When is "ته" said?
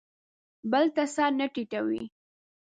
0.95-1.03